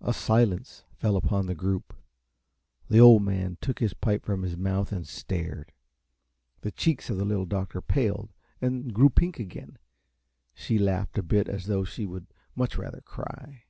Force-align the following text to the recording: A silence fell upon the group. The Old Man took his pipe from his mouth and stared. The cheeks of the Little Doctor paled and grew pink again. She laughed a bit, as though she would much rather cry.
A 0.00 0.14
silence 0.14 0.84
fell 0.94 1.16
upon 1.18 1.44
the 1.44 1.54
group. 1.54 1.92
The 2.88 2.98
Old 2.98 3.22
Man 3.22 3.58
took 3.60 3.78
his 3.78 3.92
pipe 3.92 4.24
from 4.24 4.40
his 4.42 4.56
mouth 4.56 4.90
and 4.90 5.06
stared. 5.06 5.72
The 6.62 6.70
cheeks 6.70 7.10
of 7.10 7.18
the 7.18 7.26
Little 7.26 7.44
Doctor 7.44 7.82
paled 7.82 8.30
and 8.62 8.94
grew 8.94 9.10
pink 9.10 9.38
again. 9.38 9.76
She 10.54 10.78
laughed 10.78 11.18
a 11.18 11.22
bit, 11.22 11.46
as 11.46 11.66
though 11.66 11.84
she 11.84 12.06
would 12.06 12.26
much 12.54 12.78
rather 12.78 13.02
cry. 13.02 13.64